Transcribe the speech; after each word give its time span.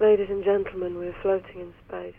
Ladies 0.00 0.28
and 0.30 0.42
gentlemen, 0.42 0.96
we're 0.96 1.14
floating 1.20 1.60
in 1.60 1.74
space. 1.86 2.14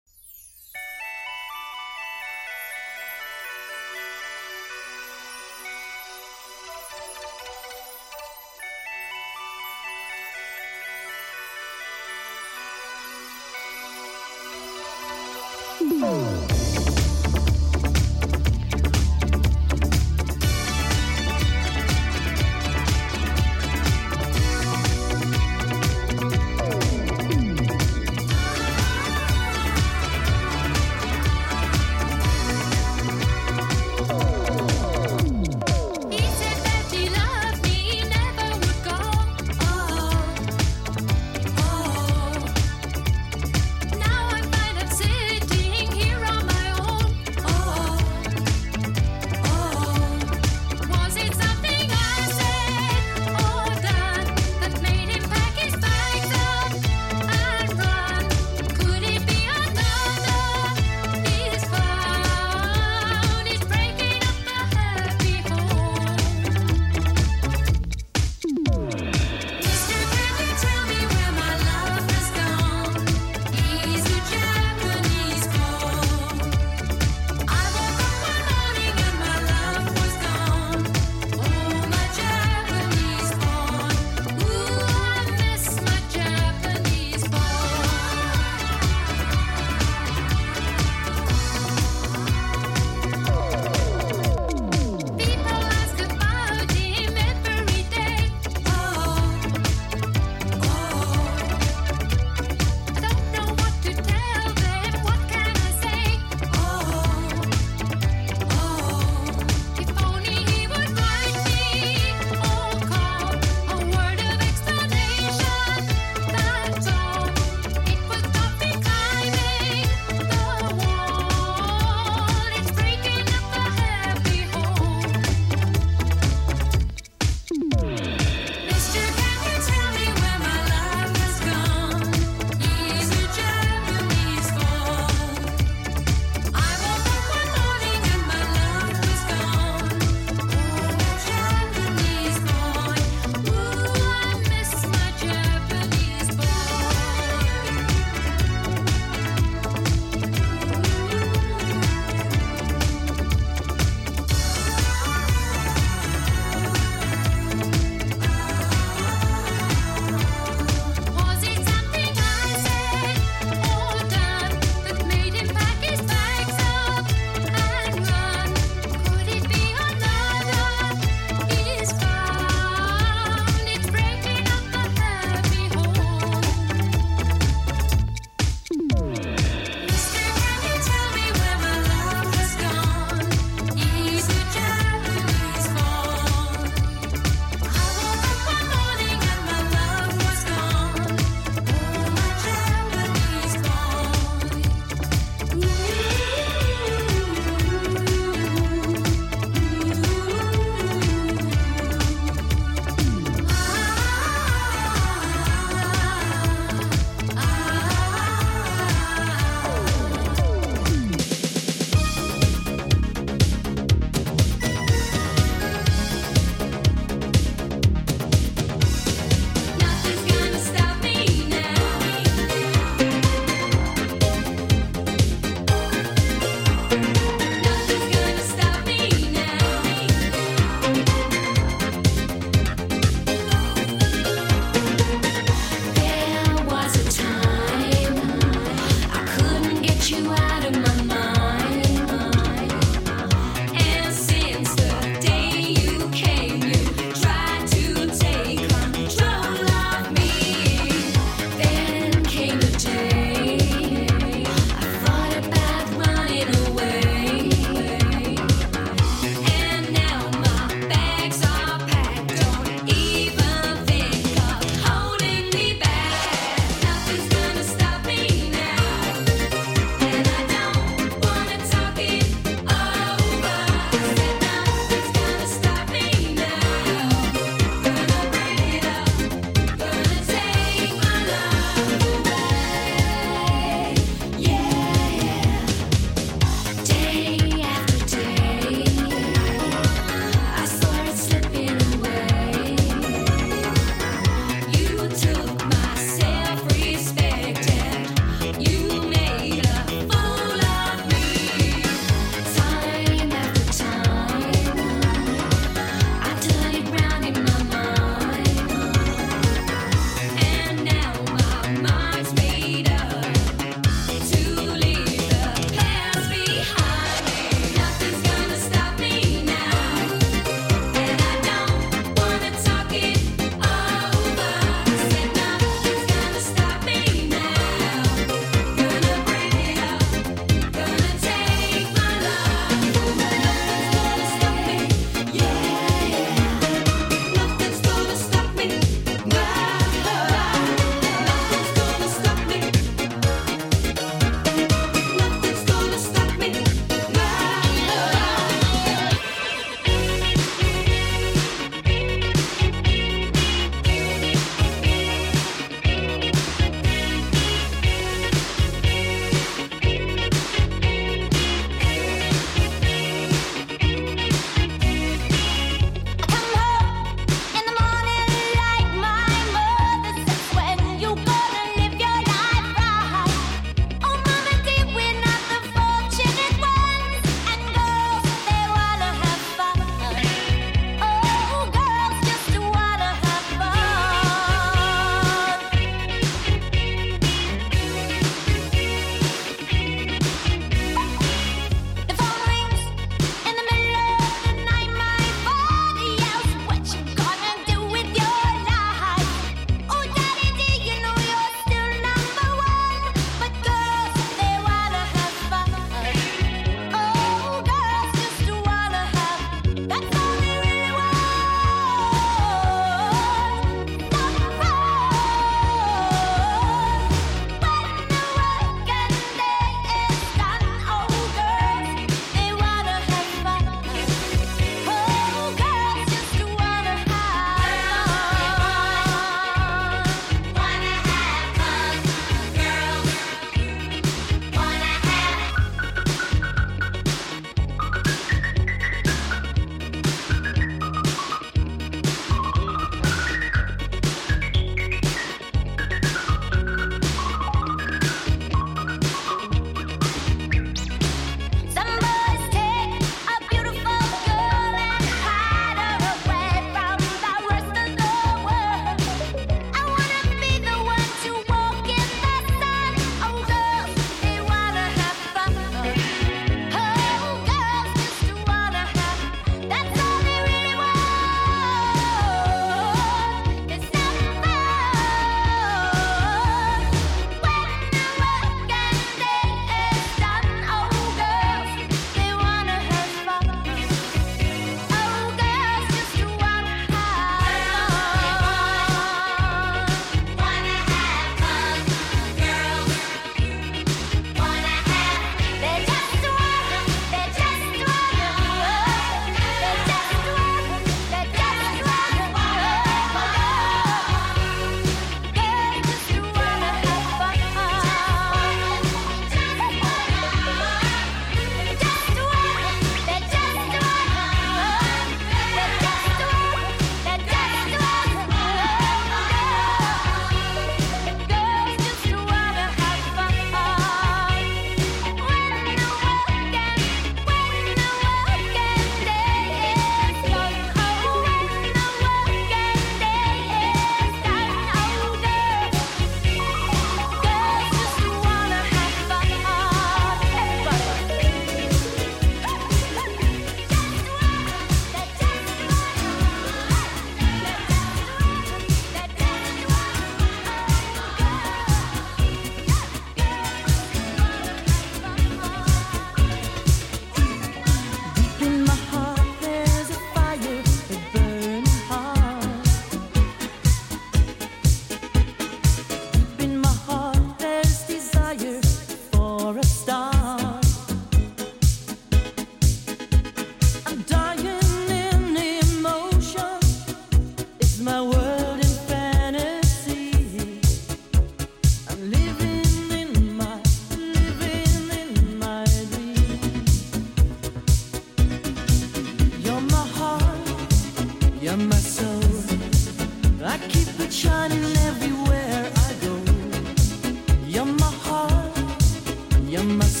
You 599.51 599.63
must 599.63 600.00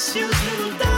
Precious 0.00 0.32
little 0.58 0.89